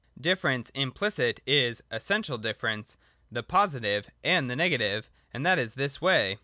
119.J 0.17 0.21
Difference 0.33 0.69
implicit 0.71 1.39
is 1.45 1.83
essential 1.91 2.39
difference, 2.39 2.97
the 3.31 3.43
Positive 3.43 4.09
and 4.23 4.49
the 4.49 4.55
Negative: 4.55 5.11
and 5.31 5.45
that 5.45 5.59
is 5.59 5.75
this 5.75 6.01
way. 6.01 6.39